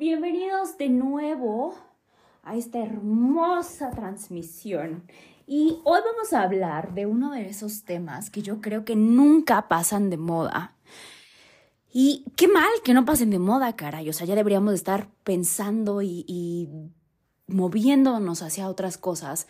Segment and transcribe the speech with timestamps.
[0.00, 1.74] Bienvenidos de nuevo
[2.42, 5.04] a esta hermosa transmisión.
[5.46, 9.68] Y hoy vamos a hablar de uno de esos temas que yo creo que nunca
[9.68, 10.74] pasan de moda.
[11.92, 14.08] Y qué mal que no pasen de moda, caray.
[14.08, 16.70] O sea, ya deberíamos estar pensando y, y
[17.46, 19.48] moviéndonos hacia otras cosas.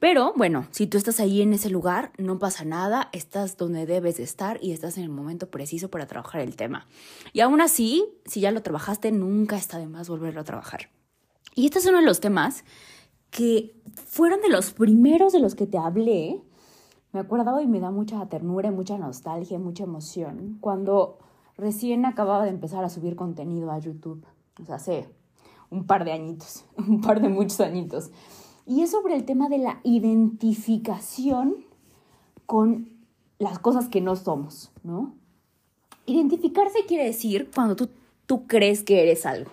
[0.00, 4.18] Pero bueno, si tú estás ahí en ese lugar, no pasa nada, estás donde debes
[4.18, 6.86] de estar y estás en el momento preciso para trabajar el tema.
[7.32, 10.90] Y aún así, si ya lo trabajaste, nunca está de más volverlo a trabajar.
[11.54, 12.64] Y este es uno de los temas
[13.30, 13.74] que
[14.06, 16.40] fueron de los primeros de los que te hablé.
[17.12, 21.18] Me acuerdo y me da mucha ternura, mucha nostalgia, mucha emoción cuando
[21.56, 24.24] recién acababa de empezar a subir contenido a YouTube.
[24.62, 25.08] O sea, hace
[25.70, 28.12] un par de añitos, un par de muchos añitos
[28.68, 31.56] y es sobre el tema de la identificación
[32.44, 32.90] con
[33.38, 35.14] las cosas que no somos, ¿no?
[36.04, 37.88] Identificarse quiere decir cuando tú,
[38.26, 39.50] tú crees que eres algo.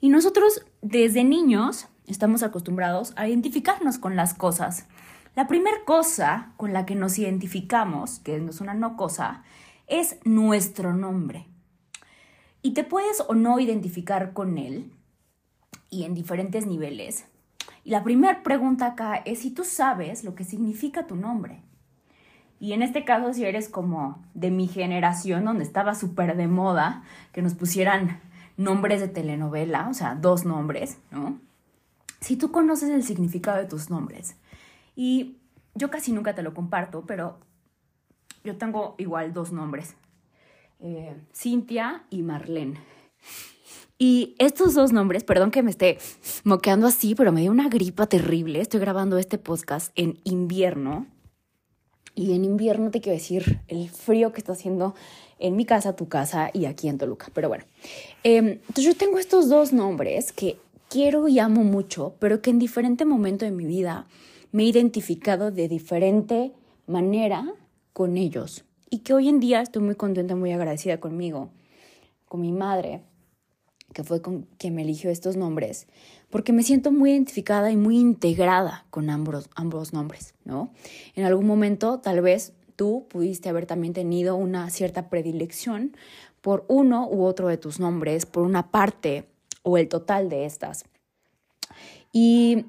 [0.00, 4.86] Y nosotros desde niños estamos acostumbrados a identificarnos con las cosas.
[5.34, 9.42] La primera cosa con la que nos identificamos, que no es una no cosa,
[9.86, 11.46] es nuestro nombre.
[12.62, 14.90] Y te puedes o no identificar con él,
[15.90, 17.26] y en diferentes niveles,
[17.86, 21.62] y la primera pregunta acá es si tú sabes lo que significa tu nombre.
[22.58, 27.04] Y en este caso, si eres como de mi generación, donde estaba súper de moda
[27.30, 28.18] que nos pusieran
[28.56, 31.38] nombres de telenovela, o sea, dos nombres, ¿no?
[32.20, 34.34] Si tú conoces el significado de tus nombres.
[34.96, 35.36] Y
[35.76, 37.38] yo casi nunca te lo comparto, pero
[38.42, 39.94] yo tengo igual dos nombres.
[40.80, 42.80] Eh, Cintia y Marlene.
[43.98, 45.96] Y estos dos nombres, perdón que me esté
[46.44, 48.60] moqueando así, pero me dio una gripa terrible.
[48.60, 51.06] Estoy grabando este podcast en invierno.
[52.14, 54.94] Y en invierno te quiero decir el frío que está haciendo
[55.38, 57.28] en mi casa, tu casa y aquí en Toluca.
[57.32, 57.64] Pero bueno,
[58.22, 60.58] em, entonces yo tengo estos dos nombres que
[60.88, 64.06] quiero y amo mucho, pero que en diferente momento de mi vida
[64.52, 66.52] me he identificado de diferente
[66.86, 67.54] manera
[67.92, 68.64] con ellos.
[68.90, 71.50] Y que hoy en día estoy muy contenta, muy agradecida conmigo,
[72.26, 73.02] con mi madre,
[73.96, 75.86] que fue con quien me eligió estos nombres,
[76.28, 80.70] porque me siento muy identificada y muy integrada con ambos, ambos nombres, ¿no?
[81.14, 85.96] En algún momento, tal vez tú pudiste haber también tenido una cierta predilección
[86.42, 89.30] por uno u otro de tus nombres, por una parte
[89.62, 90.84] o el total de estas.
[92.12, 92.66] Y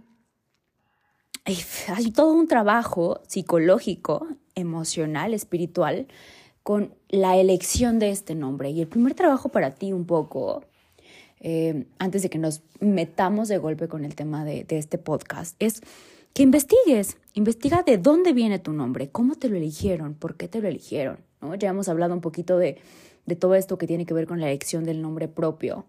[1.44, 6.07] hay todo un trabajo psicológico, emocional, espiritual,
[6.63, 8.69] con la elección de este nombre.
[8.69, 10.63] Y el primer trabajo para ti un poco
[11.49, 15.79] eh, antes de que nos metamos de golpe con el tema de, este podcast, es
[16.33, 20.59] que investigues, investiga de dónde viene tu nombre, cómo te lo eligieron, por qué te
[20.59, 21.19] lo eligieron.
[21.39, 21.55] ¿no?
[21.55, 22.79] Ya hemos hablado un poquito de,
[23.25, 25.85] de todo esto que tiene que ver con la elección del nombre propio,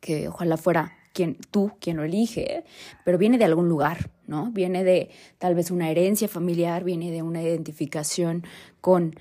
[0.00, 2.64] que ojalá fuera quien, tú quien lo elige,
[3.04, 4.50] pero viene de algún lugar, ¿no?
[4.50, 8.42] Viene de tal vez una herencia familiar, viene de una identificación
[8.80, 9.14] con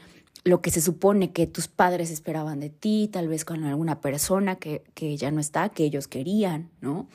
[0.47, 4.55] lo que se supone que tus padres esperaban de ti, tal vez con alguna persona
[4.55, 7.07] que, que ya no está, que ellos querían, ¿no?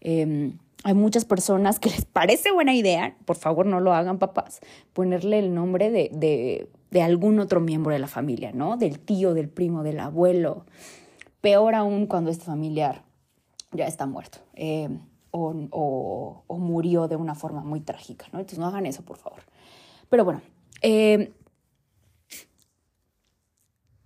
[0.00, 4.58] Em, hay muchas personas que les parece buena idea, por favor no lo hagan papás,
[4.92, 8.76] ponerle el nombre de, de, de algún otro miembro de la familia, ¿no?
[8.76, 10.66] Del tío, del primo, del abuelo.
[11.40, 13.04] Peor aún cuando este familiar
[13.70, 14.98] ya está muerto em,
[15.30, 18.40] o, o, murió de una forma muy trágica, ¿no?
[18.40, 19.42] Entonces no hagan eso, por favor.
[20.08, 20.42] Pero bueno,
[20.82, 21.32] eh,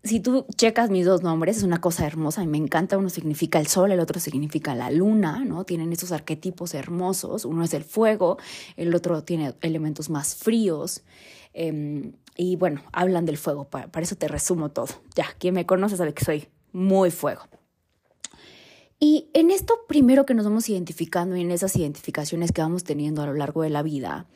[0.05, 2.99] si tú checas mis dos nombres, es una cosa hermosa y me encanta.
[2.99, 5.65] Uno significa el sol, el otro significa la luna, ¿no?
[5.65, 7.47] Tienen esos arquetipos hermosos.
[7.47, 8.37] Uno es el fuego,
[8.77, 11.03] el otro tiene elementos más fríos.
[11.55, 14.89] Em, y bueno, hablan del fuego, para, para, eso te resumo todo.
[15.15, 17.43] Ya, quien me conoce sabe que soy muy fuego.
[19.01, 23.23] Y en esto primero que nos vamos identificando y en esas identificaciones que vamos teniendo
[23.23, 24.27] a lo largo de la vida,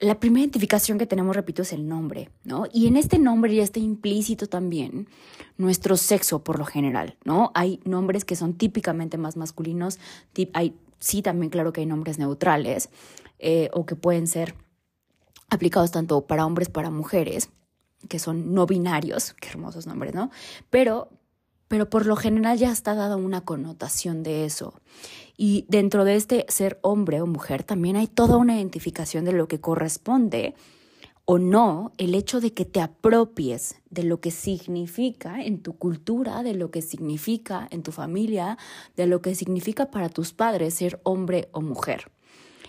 [0.00, 2.66] la primera identificación que tenemos, repito, es el nombre, ¿no?
[2.72, 5.08] Y en este nombre ya está implícito también
[5.56, 7.50] nuestro sexo por lo general, ¿no?
[7.54, 9.98] Hay nombres que son típicamente más masculinos,
[10.52, 12.90] hay, sí también claro que hay nombres neutrales
[13.40, 14.54] eh, o que pueden ser
[15.50, 17.50] aplicados tanto para hombres, para mujeres,
[18.08, 20.30] que son no binarios, qué hermosos nombres, ¿no?
[20.70, 21.08] Pero
[21.68, 24.74] pero por lo general ya está dada una connotación de eso.
[25.40, 29.46] Y dentro de este ser hombre o mujer también hay toda una identificación de lo
[29.46, 30.56] que corresponde
[31.24, 36.42] o no el hecho de que te apropies de lo que significa en tu cultura,
[36.42, 38.58] de lo que significa en tu familia,
[38.96, 42.10] de lo que significa para tus padres ser hombre o mujer.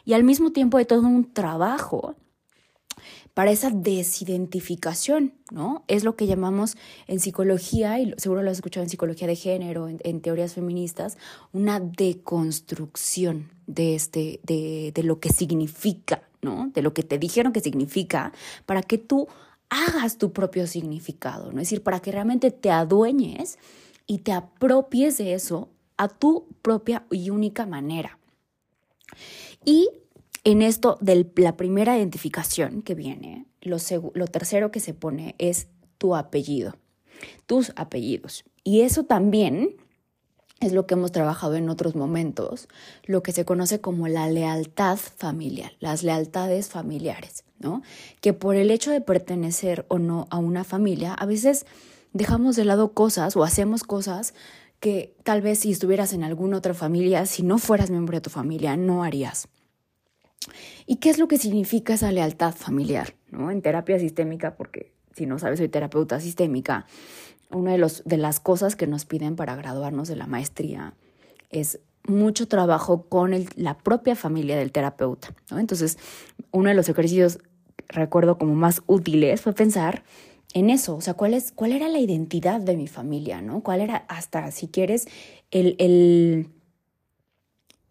[0.05, 2.17] Y al mismo tiempo hay todo un trabajo
[3.33, 5.83] para esa desidentificación, ¿no?
[5.87, 9.87] Es lo que llamamos en psicología, y seguro lo has escuchado en psicología de género,
[9.87, 11.17] en, teorías feministas,
[11.53, 16.71] una deconstrucción de, este, de, lo que significa, ¿no?
[16.73, 18.33] De lo que te dijeron que significa,
[18.65, 19.27] para que tú
[19.69, 21.61] hagas tu propio significado, ¿no?
[21.61, 23.59] Es decir, para que realmente te adueñes
[24.07, 28.17] y te apropies de eso a tu propia y única manera.
[29.65, 29.89] Y
[30.51, 33.77] en esto de la primera identificación que viene, lo,
[34.27, 35.67] tercero que se pone es
[35.97, 36.75] tu apellido,
[37.45, 38.45] tus apellidos.
[38.63, 39.75] Y eso también
[40.59, 42.67] es lo que hemos trabajado en otros momentos,
[43.05, 47.81] lo que se conoce como la lealtad familiar, las lealtades familiares, ¿no?
[48.21, 51.65] Que por el hecho de pertenecer o no a una familia, a veces
[52.13, 54.33] dejamos de lado cosas o hacemos cosas
[54.79, 58.29] que tal vez si estuvieras en alguna otra familia, si no fueras miembro de tu
[58.29, 59.47] familia, no harías.
[60.85, 63.13] ¿Y qué es lo que significa esa lealtad familiar?
[63.31, 63.51] ¿no?
[63.51, 66.85] En terapia sistémica, porque si no sabes, soy terapeuta sistémica,
[67.51, 70.93] una de, los, de las cosas que nos piden para graduarnos de la maestría
[71.49, 75.35] es mucho trabajo con la propia familia del terapeuta.
[75.51, 75.59] ¿no?
[75.59, 75.97] Entonces,
[76.51, 77.39] uno de los ejercicios,
[77.87, 80.03] recuerdo como más útiles, fue pensar
[80.53, 83.61] en eso, o sea, ¿cuál, es, cuál era la identidad de mi familia, ¿no?
[83.61, 85.07] ¿Cuál era hasta, si quieres,
[85.51, 86.49] el, el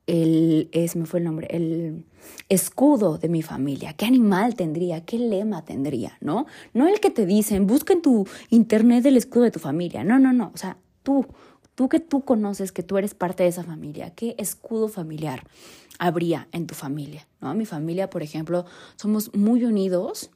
[0.08, 2.04] el, es, me fue el nombre, el
[2.48, 6.46] escudo de mi familia, qué animal tendría, qué lema tendría, ¿no?
[6.72, 10.18] No el que te dicen, busca en tu internet el escudo de tu familia, no,
[10.18, 11.26] no, no, o sea, tú,
[11.74, 15.44] tú que tú conoces que tú eres parte de esa familia, qué escudo familiar
[15.98, 17.54] habría en tu familia, ¿no?
[17.54, 18.64] Mi familia, por ejemplo,
[18.96, 20.30] somos muy unidos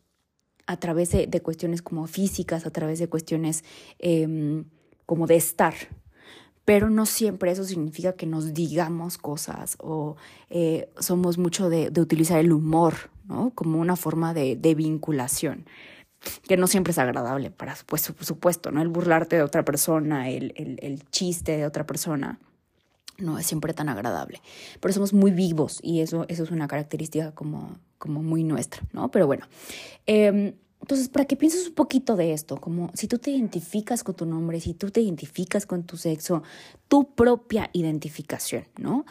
[0.67, 3.65] a través de, cuestiones como físicas, a través de cuestiones
[3.99, 4.65] em,
[5.07, 5.75] como de estar,
[6.65, 10.17] pero no siempre eso significa que nos digamos cosas o
[10.51, 12.95] eh, somos mucho de, utilizar el humor,
[13.27, 13.51] ¿no?
[13.55, 15.67] Como una forma de, vinculación,
[16.47, 18.81] que no siempre es agradable, para, pues, por supuesto, ¿no?
[18.81, 22.39] El burlarte de otra persona, el, el, chiste de otra persona,
[23.19, 24.41] no es siempre tan agradable.
[24.81, 29.11] Pero somos muy vivos y eso, eso es una característica como, como muy nuestra, ¿no?
[29.11, 29.47] Pero bueno,
[30.07, 34.17] eh, entonces, para que pienses un poquito de esto, como si tú te identificas con
[34.17, 36.43] tu nombre, si tú te identificas con tu sexo,
[36.89, 39.07] tu propia identificación, ¿no?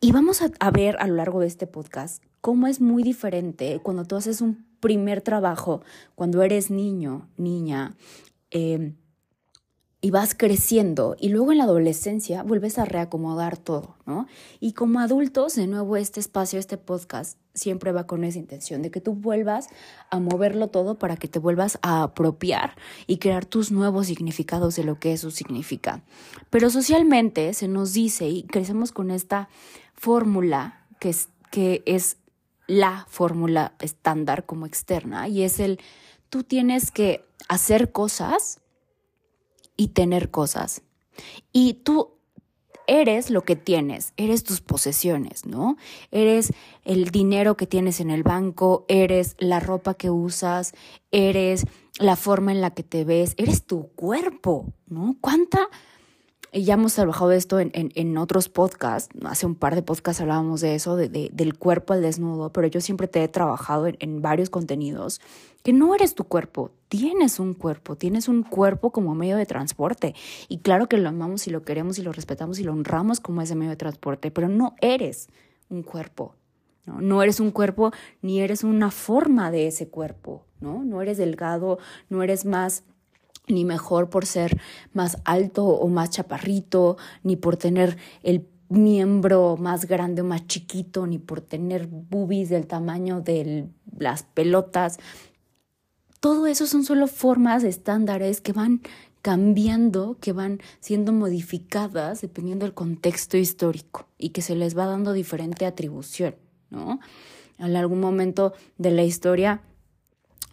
[0.00, 4.06] Y vamos a, ver a lo largo de este podcast cómo es muy diferente cuando
[4.06, 5.82] tú haces un primer trabajo,
[6.14, 7.94] cuando eres niño, niña,
[8.50, 8.94] eh,
[10.04, 14.26] y vas creciendo y luego en la adolescencia vuelves a reacomodar todo, ¿no?
[14.60, 18.90] Y como adultos, de nuevo, este espacio, este podcast, siempre va con esa intención de
[18.90, 19.68] que tú vuelvas
[20.10, 24.84] a moverlo todo para que te vuelvas a apropiar y crear tus nuevos significados de
[24.84, 26.02] lo que eso significa.
[26.50, 29.48] Pero socialmente se nos dice y crecemos con esta
[29.94, 32.18] fórmula que es, que es
[32.66, 35.80] la fórmula estándar como externa y es el
[36.28, 38.60] tú tienes que hacer cosas
[39.76, 40.82] y tener cosas.
[41.52, 42.14] Y tú
[42.86, 45.76] eres lo que tienes, eres tus posesiones, ¿no?
[46.10, 46.52] Eres
[46.84, 50.74] el dinero que tienes en el banco, eres la ropa que usas,
[51.10, 51.64] eres
[51.98, 55.16] la forma en la que te ves, eres tu cuerpo, ¿no?
[55.20, 55.68] ¿Cuánta
[56.62, 60.74] ya hemos trabajado esto en, en, otros podcasts, hace un par de podcasts hablábamos de
[60.74, 64.50] eso, de, del cuerpo al desnudo, pero yo siempre te he trabajado en, en varios
[64.50, 65.20] contenidos,
[65.64, 70.14] que no eres tu cuerpo, tienes un cuerpo, tienes un cuerpo como medio de transporte.
[70.48, 73.42] Y claro que lo amamos y lo queremos y lo respetamos y lo honramos como
[73.42, 75.28] ese medio de transporte, pero no eres
[75.70, 76.34] un cuerpo.
[76.86, 77.00] ¿no?
[77.00, 77.92] no eres un cuerpo
[78.22, 80.84] ni eres una forma de ese cuerpo, ¿no?
[80.84, 82.84] No eres delgado, no eres más
[83.46, 84.60] ni mejor por ser
[84.92, 91.06] más alto o más chaparrito, ni por tener el miembro más grande o más chiquito,
[91.06, 94.98] ni por tener boobies del tamaño de las pelotas.
[96.20, 98.80] Todo eso son solo formas estándares que van
[99.20, 105.12] cambiando, que van siendo modificadas dependiendo del contexto histórico y que se les va dando
[105.12, 106.36] diferente atribución,
[106.70, 107.00] ¿no?
[107.58, 109.62] En algún momento de la historia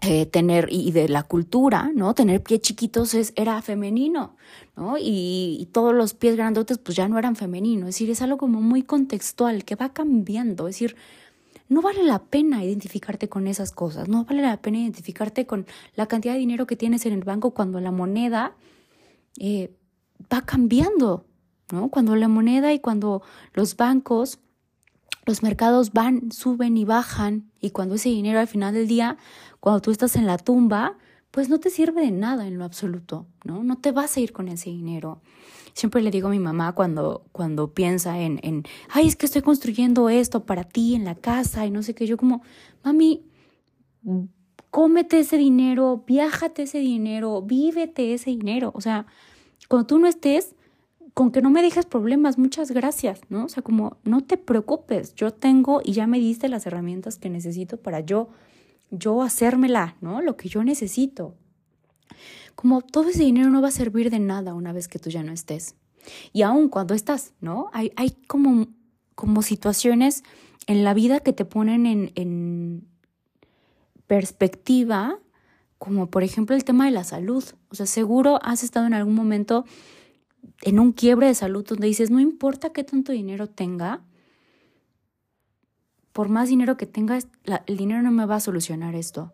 [0.03, 2.15] eh, tener y de la cultura, ¿no?
[2.15, 4.35] Tener pies chiquitos es, era femenino,
[4.75, 4.95] ¿no?
[4.99, 8.61] Y, todos los pies grandotes pues ya no eran femeninos, es decir, es algo como
[8.61, 10.95] muy contextual que va cambiando, es decir,
[11.69, 16.07] no vale la pena identificarte con esas cosas, no vale la pena identificarte con la
[16.07, 18.55] cantidad de dinero que tienes en el banco cuando la moneda
[19.37, 19.71] eh,
[20.33, 21.27] va cambiando,
[21.71, 21.89] ¿no?
[21.89, 23.21] Cuando la moneda y cuando
[23.53, 24.39] los bancos,
[25.27, 29.17] los mercados van, suben y bajan, y cuando ese dinero al final del día,
[29.59, 30.97] cuando tú estás en la tumba,
[31.29, 33.63] pues no te sirve de nada en lo absoluto, ¿no?
[33.63, 35.21] No te vas a ir con ese dinero.
[35.73, 39.41] Siempre le digo a mi mamá cuando, cuando piensa en, en, ay, es que estoy
[39.41, 42.41] construyendo esto para ti en la casa y no sé qué, yo como,
[42.83, 43.23] mami,
[44.69, 48.71] cómete ese dinero, viájate ese dinero, vívete ese dinero.
[48.73, 49.05] O sea,
[49.69, 50.55] cuando tú no estés,
[51.13, 53.45] con que no me dejes problemas, muchas gracias, ¿no?
[53.45, 57.29] O sea, como no te preocupes, yo tengo y ya me diste las herramientas que
[57.29, 58.29] necesito para yo,
[58.91, 60.21] yo hacérmela, ¿no?
[60.21, 61.35] Lo que yo necesito.
[62.55, 65.23] Como todo ese dinero no va a servir de nada una vez que tú ya
[65.23, 65.75] no estés.
[66.33, 67.69] Y aún cuando estás, ¿no?
[67.73, 68.67] Hay, hay como,
[69.15, 70.23] como situaciones
[70.67, 72.87] en la vida que te ponen en, en
[74.07, 75.19] perspectiva,
[75.77, 77.43] como por ejemplo el tema de la salud.
[77.69, 79.65] O sea, seguro has estado en algún momento
[80.61, 84.01] en un quiebre de salud donde dices, no importa qué tanto dinero tenga,
[86.13, 87.27] por más dinero que tengas,
[87.65, 89.33] el dinero no me va a solucionar esto,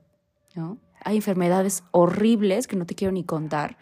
[0.55, 0.77] ¿no?
[1.03, 3.77] Hay enfermedades horribles que no te quiero ni contar,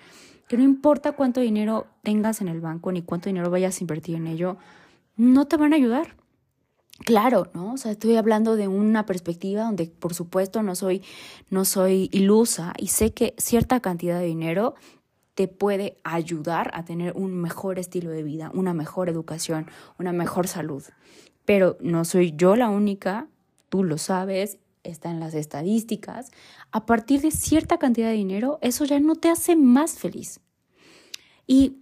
[0.47, 4.15] que no importa cuánto dinero tengas en el banco ni cuánto dinero vayas a invertir
[4.15, 4.57] en ello,
[5.15, 6.15] no te van a ayudar.
[6.99, 7.73] Claro, ¿no?
[7.73, 11.03] O sea, estoy hablando de una perspectiva donde, por supuesto, no soy,
[11.49, 14.75] no soy ilusa y sé que cierta cantidad de dinero
[15.35, 19.67] te puede ayudar a tener un mejor estilo de vida, una mejor educación,
[19.99, 20.83] una mejor salud.
[21.45, 23.27] Pero no soy yo la única,
[23.69, 26.31] tú lo sabes, está en las estadísticas.
[26.71, 30.39] A partir de cierta cantidad de dinero, eso ya no te hace más feliz.
[31.45, 31.81] Y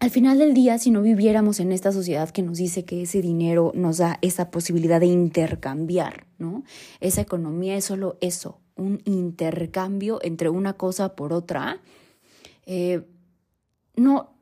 [0.00, 3.22] al final del día, si no viviéramos en esta sociedad que nos dice que ese
[3.22, 6.64] dinero nos da esa posibilidad de intercambiar, ¿no?
[7.00, 11.80] Esa economía es solo eso, un intercambio entre una cosa por otra,
[12.70, 13.02] eh,
[13.96, 14.36] no,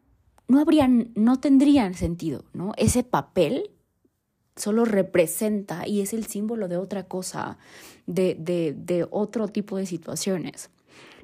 [0.49, 2.73] no habrían, no tendrían sentido, ¿no?
[2.77, 3.71] Ese papel
[4.57, 7.57] solo representa y es el símbolo de otra cosa,
[8.07, 10.71] de, de, otro tipo de situaciones.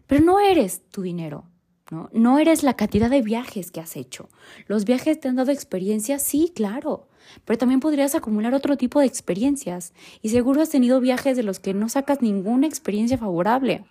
[0.07, 1.45] Pero no eres tu dinero,
[1.91, 2.09] ¿no?
[2.13, 4.29] No eres la cantidad de viajes que has hecho.
[4.69, 7.09] Los viajes te han dado experiencias, sí, claro,
[7.45, 9.93] pero también podrías acumular otro tipo de experiencias.
[10.21, 13.85] Y seguro has tenido viajes de los que no sacas ninguna experiencia favorable.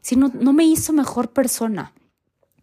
[0.00, 1.92] Si no, no me hizo mejor persona,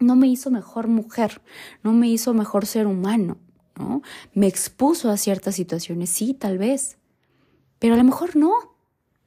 [0.04, 1.42] no me hizo mejor mujer,
[1.84, 3.38] no me hizo mejor ser humano,
[3.78, 4.02] ¿no?
[4.34, 6.98] Me expuso a ciertas situaciones, sí, tal vez,
[7.80, 8.54] pero a lo mejor no,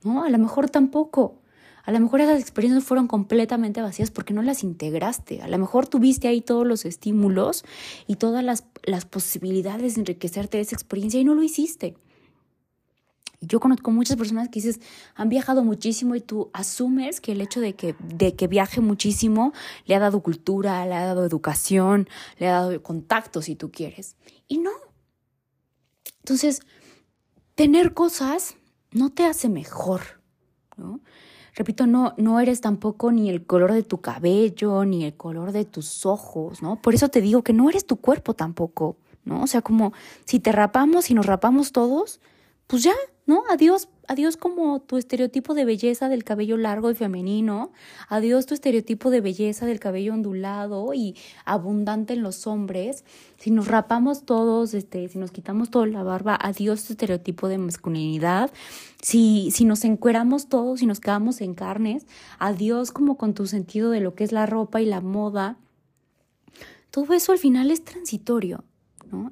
[0.03, 0.25] ¿no?
[0.25, 1.41] A lo mejor tampoco.
[1.85, 5.41] A lo mejor esas experiencias fueron completamente vacías porque no las integraste.
[5.43, 7.65] A lo mejor tuviste ahí todos los estímulos
[8.09, 11.97] y todas las, las posibilidades de enriquecerte de esa experiencia y no lo hiciste.
[13.47, 14.81] Yo conozco muchas personas que dices,
[15.15, 19.53] han viajado muchísimo y tú asumes que el hecho de que, de que viaje muchísimo
[19.85, 24.17] le ha dado cultura, le ha dado educación, le ha dado contacto si tú quieres.
[24.49, 24.71] Y no.
[26.19, 26.61] Entonces,
[27.55, 28.57] tener cosas
[28.93, 30.21] no te hace mejor,
[30.77, 31.01] ¿no?
[31.55, 35.65] Repito, no, no eres tampoco ni el color de tu cabello, ni el color de
[35.65, 36.83] tus ojos, ¿no?
[36.83, 39.43] Por eso te digo que no eres tu cuerpo tampoco, ¿no?
[39.43, 39.95] O sea, como
[40.27, 42.21] si te rapamos y nos rapamos todos,
[42.67, 42.93] pues ya,
[43.27, 43.43] ¿no?
[43.51, 47.73] Adiós, adiós como tu estereotipo de belleza del cabello largo y femenino,
[48.09, 53.05] adiós tu estereotipo de belleza del cabello ondulado y abundante en los hombres.
[53.37, 57.59] Si nos rapamos todos, este, si nos quitamos toda la barba, adiós tu estereotipo de
[57.59, 58.53] masculinidad.
[59.03, 62.07] Si, si nos encueramos todos y nos quedamos en carnes,
[62.39, 65.59] adiós como con tu sentido de lo que es la ropa y la moda.
[66.93, 68.65] Todo eso al final es transitorio.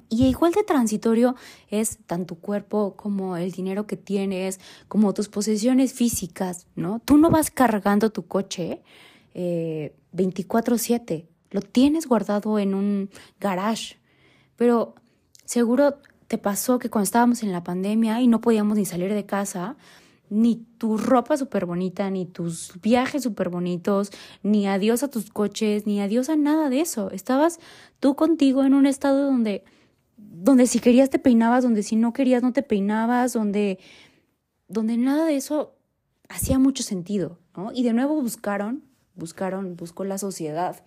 [0.09, 1.35] Y igual de transitorio
[1.69, 6.99] es tanto tu cuerpo como el dinero que tienes, como tus posesiones físicas, ¿no?
[7.03, 8.81] Tú no vas cargando tu coche
[9.33, 13.97] eh, 24/7, lo tienes guardado en un garage,
[14.55, 14.95] pero
[15.45, 19.25] seguro te pasó que cuando estábamos en la pandemia y no podíamos ni salir de
[19.25, 19.75] casa,
[20.29, 24.11] ni tu ropa súper bonita, ni tus viajes súper bonitos,
[24.43, 27.11] ni adiós a tus coches, ni adiós a nada de eso.
[27.11, 27.59] Estabas
[27.99, 29.63] tú contigo en un estado donde,
[30.17, 33.79] donde si querías te peinabas, donde si no querías no te peinabas, donde,
[34.67, 35.75] donde nada de eso
[36.29, 37.71] hacía mucho sentido, ¿no?
[37.73, 38.83] Y de nuevo buscaron,
[39.15, 40.83] buscaron, buscó la sociedad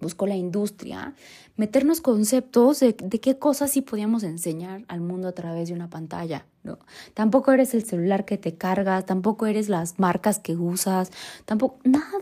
[0.00, 1.14] buscó la industria,
[1.56, 6.46] meternos conceptos de, qué cosas sí podíamos enseñar al mundo a través de una pantalla.
[6.62, 6.78] ¿no?
[7.14, 11.10] Tampoco eres el celular que te cargas, tampoco eres las marcas que usas,
[11.44, 12.18] tampoco nada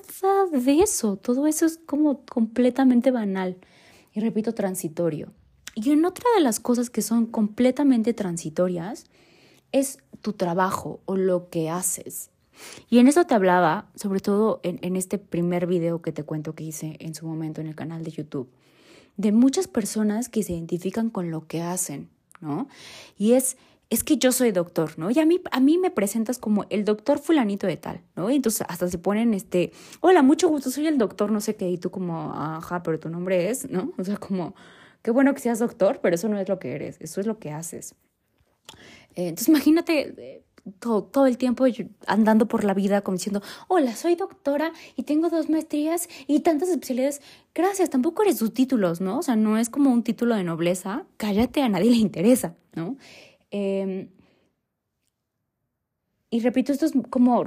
[0.52, 1.16] de eso.
[1.16, 3.56] Todo eso es como completamente banal
[4.12, 5.33] y repito, transitorio.
[5.75, 9.04] Y en otra de las cosas que son completamente transitorias
[9.73, 12.30] es tu trabajo o lo que haces.
[12.88, 16.54] Y en eso te hablaba, sobre todo en, en, este primer video que te cuento
[16.54, 18.50] que hice en su momento en el canal de YouTube,
[19.16, 22.10] de muchas personas que se identifican con lo que hacen,
[22.40, 22.68] ¿no?
[23.16, 23.56] Y es,
[23.88, 25.10] es que yo soy doctor, ¿no?
[25.10, 28.30] Y a mí, a mí me presentas como el doctor fulanito de tal, ¿no?
[28.30, 31.68] Y entonces hasta se ponen este, hola, mucho gusto, soy el doctor, no sé qué,
[31.70, 33.92] y tú como, ajá, pero tu nombre es, ¿no?
[33.96, 34.54] O sea, como,
[35.02, 37.38] qué bueno que seas doctor, pero eso no es lo que eres, eso es lo
[37.38, 37.94] que haces.
[39.14, 40.46] Eh, entonces imagínate eh,
[40.78, 41.64] todo, todo, el tiempo
[42.06, 46.68] andando por la vida como diciendo, hola, soy doctora y tengo dos maestrías y tantas
[46.68, 47.20] especialidades.
[47.54, 49.18] Gracias, tampoco eres tus títulos, ¿no?
[49.18, 51.06] O sea, no es como un título de nobleza.
[51.16, 52.96] Cállate, a nadie le interesa, ¿no?
[53.50, 54.08] Em,
[56.30, 57.44] y repito, esto es como,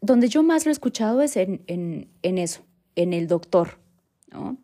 [0.00, 2.62] donde yo más lo he escuchado es en, en, en eso,
[2.94, 3.78] en el doctor,
[4.30, 4.56] ¿no?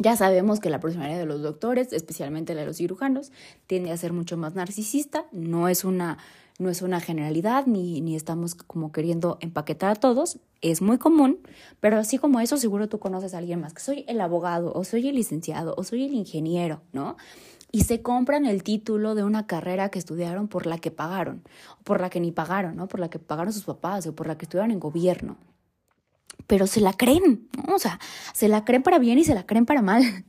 [0.00, 3.32] Ya sabemos que la personalidad de los doctores, especialmente la de los cirujanos,
[3.66, 6.18] tiende a ser mucho más narcisista, no es una,
[6.58, 11.38] no es una generalidad, ni, ni estamos como queriendo empaquetar a todos, es muy común,
[11.80, 14.84] pero así como eso, seguro tú conoces a alguien más, que soy el abogado, o
[14.84, 17.16] soy el licenciado, o soy el ingeniero, ¿no?
[17.70, 21.42] y se compran el título de una carrera que estudiaron por la que pagaron,
[21.84, 22.88] por la que ni pagaron, ¿no?
[22.88, 25.36] Por la que pagaron sus papás, o por la que estudiaron en gobierno.
[26.46, 27.74] Pero se la creen, ¿no?
[27.74, 28.00] O sea,
[28.32, 30.02] se la creen para bien y se la creen para mal.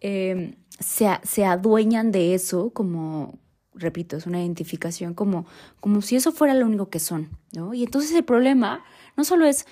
[0.00, 3.38] Em, se, se adueñan de eso como,
[3.76, 5.46] repito, es una identificación como,
[5.80, 7.74] como si eso fuera lo único que son, ¿no?
[7.74, 8.84] Y entonces el problema
[9.16, 9.66] no solo es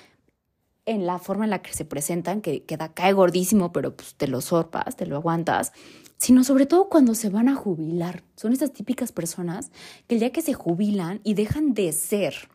[0.87, 4.29] en la forma en la que se presentan, que queda cae gordísimo, pero pues te
[4.29, 5.73] lo sorpas, te lo aguantas,
[6.19, 8.23] sino sobre todo cuando se van a jubilar.
[8.37, 9.71] Son esas típicas personas
[10.07, 12.49] que el día que se jubilan y dejan de ser,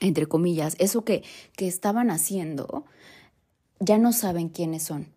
[0.00, 1.24] entre comillas, eso que,
[1.56, 2.84] que estaban haciendo,
[3.80, 5.13] ya no saben quiénes son.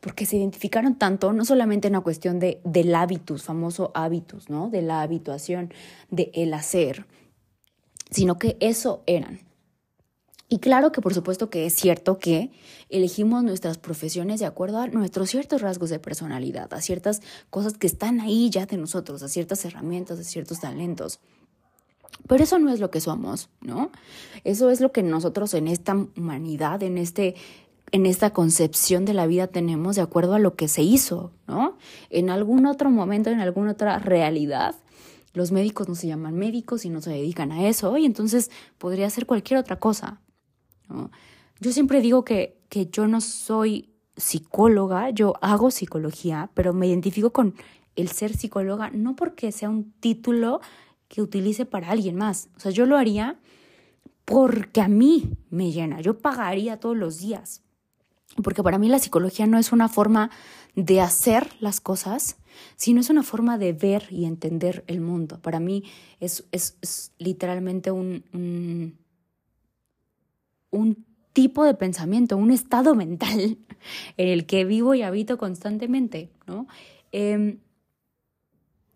[0.00, 4.70] Porque se identificaron tanto, no solamente en la cuestión de, del hábitus, famoso hábitus, ¿no?
[4.70, 5.72] De la habituación,
[6.10, 7.06] de el hacer,
[8.10, 9.40] sino que eso eran.
[10.50, 12.50] Y claro que por supuesto que es cierto que
[12.88, 17.86] elegimos nuestras profesiones de acuerdo a nuestros ciertos rasgos de personalidad, a ciertas cosas que
[17.86, 21.20] están ahí ya de nosotros, a ciertas herramientas, a ciertos talentos.
[22.26, 23.90] Pero eso no es lo que somos, ¿no?
[24.42, 27.34] Eso es lo que nosotros en esta humanidad, en este
[27.90, 31.78] en esta concepción de la vida tenemos de acuerdo a lo que se hizo, ¿no?
[32.10, 34.74] En algún otro momento, en alguna otra realidad,
[35.32, 39.08] los médicos no se llaman médicos y no se dedican a eso, y entonces podría
[39.10, 40.20] ser cualquier otra cosa,
[41.60, 47.30] yo siempre digo que, que yo no soy psicóloga, yo hago psicología, pero me identifico
[47.30, 47.54] con
[47.96, 50.60] el ser psicóloga no porque sea un título
[51.08, 52.48] que utilice para alguien más.
[52.56, 53.40] O sea, yo lo haría
[54.24, 57.62] porque a mí me llena, yo pagaría todos los días.
[58.42, 60.30] Porque para mí la psicología no es una forma
[60.74, 62.36] de hacer las cosas,
[62.76, 65.40] sino es una forma de ver y entender el mundo.
[65.40, 65.84] Para mí
[66.20, 68.94] es, es, literalmente un
[70.70, 73.58] un tipo de pensamiento, un estado mental
[74.16, 76.66] en el que vivo y habito constantemente, ¿no?
[77.12, 77.58] Em,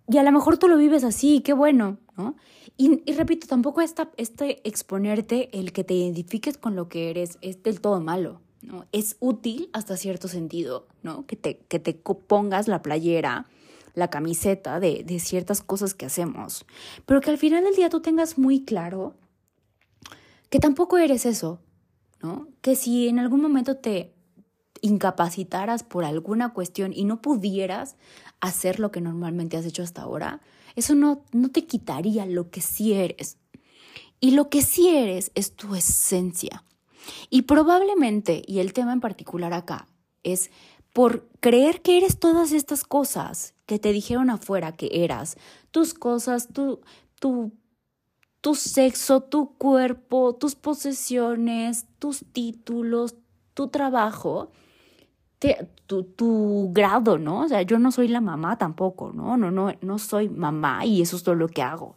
[0.08, 2.36] y a lo mejor tú lo vives así, qué bueno, ¿no?
[2.76, 7.62] Y, repito, tampoco esta, este exponerte, el que te identifiques con lo que eres, es
[7.62, 8.86] del todo malo, ¿no?
[8.92, 11.26] Es útil hasta cierto sentido, ¿no?
[11.26, 13.46] Que te, que te pongas la playera,
[13.94, 16.64] la camiseta de, de ciertas cosas que hacemos,
[17.04, 19.14] pero que al final del día tú tengas muy claro
[20.48, 21.60] que tampoco eres eso,
[22.22, 22.48] ¿no?
[22.60, 24.14] Que si en algún momento te
[24.82, 27.96] incapacitaras por alguna cuestión y no pudieras
[28.40, 30.40] hacer lo que normalmente has hecho hasta ahora,
[30.76, 33.38] eso no, no te quitaría lo que sí eres.
[34.20, 36.64] Y lo que sí eres es tu esencia.
[37.30, 39.86] Y probablemente, y el tema en particular acá,
[40.22, 40.50] es
[40.92, 45.36] por creer que eres todas estas cosas que te dijeron afuera que eras,
[45.70, 46.80] tus cosas, tu,
[47.18, 47.52] tu
[48.42, 53.14] tu sexo, tu cuerpo, tus posesiones, tus títulos,
[53.54, 54.50] tu trabajo,
[55.86, 57.42] tu, grado, ¿no?
[57.42, 59.36] O sea, yo no soy la mamá tampoco, ¿no?
[59.36, 61.96] No, no, no soy mamá y eso es todo lo que hago.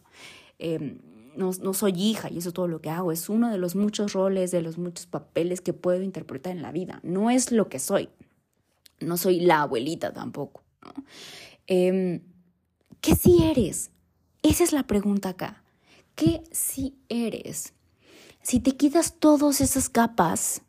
[0.58, 1.00] Em,
[1.36, 3.12] no, no, soy hija y eso es todo lo que hago.
[3.12, 6.72] Es uno de los muchos roles, de los muchos papeles que puedo interpretar en la
[6.72, 7.00] vida.
[7.02, 8.08] No es lo que soy.
[9.00, 10.62] No soy la abuelita tampoco.
[11.66, 12.22] Em,
[13.00, 13.90] ¿Qué si eres?
[14.42, 15.62] Esa es la pregunta acá.
[16.14, 17.74] ¿Qué si eres?
[18.42, 20.62] Si te quitas todas esas capas,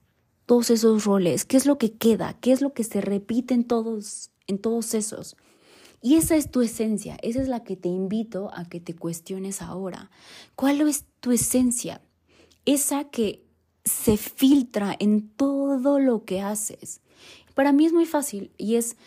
[0.45, 2.34] todos esos roles, ¿qué es lo que queda?
[2.39, 5.38] ¿Qué es lo que se repite en todos, en todos esos?
[6.01, 9.62] Y esa es tu esencia, esa es la que te invito a que te cuestiones
[9.62, 10.12] ahora.
[10.55, 12.01] ¿Cuál es tu esencia?
[12.65, 13.43] Esa que
[13.83, 17.01] se filtra en todo lo que haces.
[17.55, 18.97] Para mí es muy fácil y es,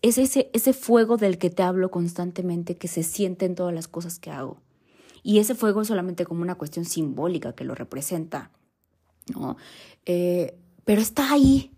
[0.00, 3.88] es ese, ese fuego del que te hablo constantemente que se siente en todas las
[3.88, 4.58] cosas que hago.
[5.22, 8.50] Y ese fuego es solamente como una cuestión simbólica que lo representa,
[9.32, 9.56] ¿no?
[10.06, 11.70] Eh, pero está ahí.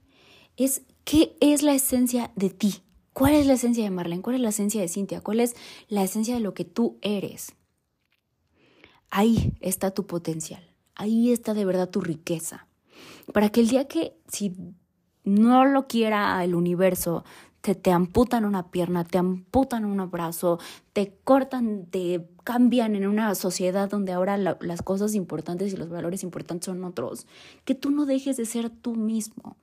[0.57, 2.83] Es ¿Qué es la esencia de ti?
[3.15, 4.23] ¿Cuál es la esencia de Marlene?
[4.23, 5.21] ¿Cuál es la esencia de Cintia?
[5.21, 5.55] ¿Cuál es
[5.89, 7.55] la esencia de lo que tú eres?
[9.09, 10.69] Ahí está tu potencial.
[10.97, 12.67] Ahí está de verdad tu riqueza.
[13.33, 14.57] Para que el día que si
[15.23, 17.25] no lo quiera el universo,
[17.61, 20.59] te, te amputan una pierna, te amputan un brazo,
[20.93, 26.25] te cortan, te cambian en una sociedad donde ahora las cosas importantes y los valores
[26.25, 27.29] importantes son otros,
[27.65, 29.57] que tú no dejes de ser tú mismo.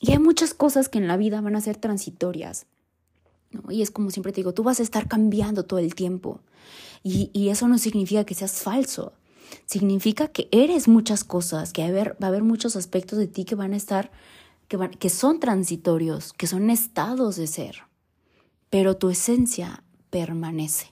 [0.00, 2.66] Y hay muchas cosas que en la vida van a ser transitorias.
[3.68, 6.40] Y es como siempre te digo, tú vas a estar cambiando todo el tiempo.
[7.02, 9.12] Y, y eso no significa que seas falso.
[9.66, 13.74] Significa que eres muchas cosas, que va a haber muchos aspectos de ti que van
[13.74, 14.10] a estar
[14.98, 17.82] que, son transitorios, que son estados de ser,
[18.70, 20.86] pero tu esencia permanece.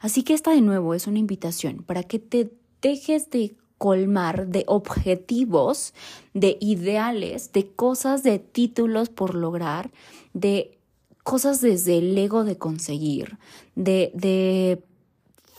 [0.00, 4.64] Así que esta de nuevo es una invitación para que te dejes de colmar de
[4.66, 5.94] objetivos,
[6.34, 9.90] de ideales, de cosas, de títulos por lograr,
[10.32, 10.78] de
[11.22, 13.38] cosas desde el ego de conseguir,
[13.74, 14.82] de, de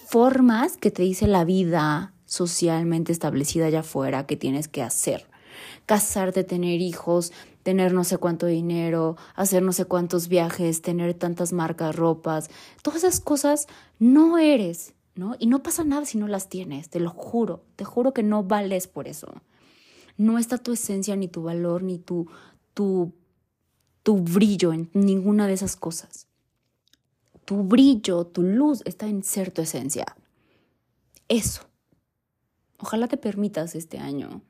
[0.08, 5.26] formas que te dice la vida socialmente establecida allá afuera que tienes que hacer.
[5.86, 11.52] Casarte, tener hijos, tener no sé cuánto dinero, hacer no sé cuántos viajes, tener tantas
[11.52, 12.50] marcas, ropas,
[12.82, 13.68] todas esas cosas
[14.00, 14.94] no eres,
[15.40, 18.44] Y no pasa nada si no las tienes, te lo juro, te juro que no
[18.44, 19.28] vales por eso.
[20.18, 22.28] No está tu esencia, ni tu valor, ni tu,
[22.74, 23.14] tu,
[24.04, 26.28] tu brillo en ninguna de esas cosas.
[27.46, 30.06] Tu brillo, tu luz está en ser tu esencia.
[31.28, 31.64] Eso.
[32.80, 34.42] Ojalá te permitas este año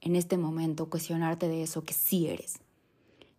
[0.00, 2.58] en este momento cuestionarte de eso que sí eres,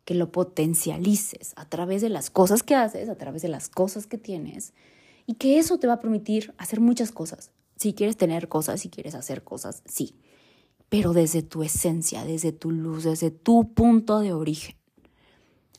[0.05, 4.07] que lo potencialices a través de las cosas que haces, a través de las cosas
[4.07, 4.73] que tienes,
[5.31, 7.51] y que eso te va a permitir hacer muchas cosas.
[7.77, 10.17] Si quieres tener cosas, si quieres hacer cosas, sí,
[10.89, 14.75] pero desde tu esencia, desde tu luz, desde tu punto de origen.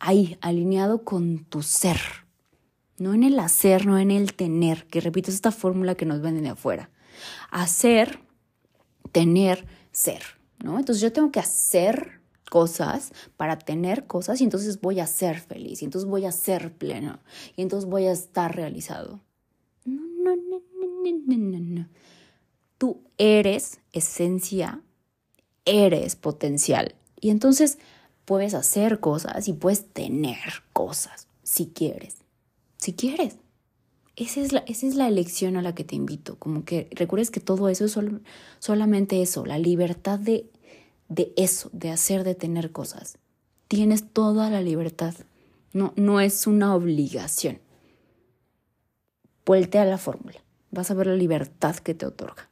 [0.00, 1.98] Ahí, alineado con tu ser.
[2.96, 6.22] No en el hacer, no en el tener, que repito, es esta fórmula que nos
[6.22, 6.88] venden de afuera.
[7.50, 8.20] Hacer,
[9.12, 10.22] tener, ser.
[10.60, 15.82] Entonces yo tengo que hacer cosas para tener cosas y entonces voy a ser feliz
[15.82, 17.18] y entonces voy a ser pleno
[17.54, 19.20] y entonces voy a estar realizado.
[19.84, 20.91] No, no, no, no, no, no.
[22.78, 24.80] Tú eres esencia,
[25.64, 27.78] eres potencial y entonces
[28.24, 30.38] puedes hacer cosas y puedes tener
[30.72, 32.16] cosas si quieres,
[32.76, 33.36] si quieres.
[34.14, 37.30] Esa es, la, esa es la elección a la que te invito, como que recuerdes
[37.30, 37.96] que todo eso es
[38.58, 40.50] solamente eso, la libertad de,
[41.08, 43.16] de eso, de hacer, de tener cosas.
[43.68, 45.14] Tienes toda la libertad,
[45.72, 47.58] no, no es una obligación.
[49.46, 50.41] Vuelte a la fórmula,
[50.72, 52.51] vas a ver la libertad que te otorga.